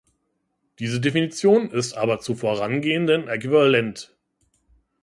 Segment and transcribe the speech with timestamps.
[0.79, 4.15] Diese Definition ist aber zur Vorangehenden äquivalent.